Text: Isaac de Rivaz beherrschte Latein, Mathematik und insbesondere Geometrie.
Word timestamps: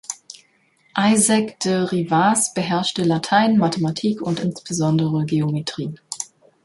Isaac 0.97 1.59
de 1.59 1.73
Rivaz 1.85 2.55
beherrschte 2.55 3.03
Latein, 3.03 3.59
Mathematik 3.59 4.19
und 4.23 4.39
insbesondere 4.39 5.25
Geometrie. 5.25 5.93